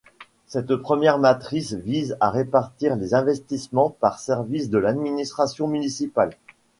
[0.47, 6.35] Cette première matrice vise à répartir les investissements par service de l'administration municipale.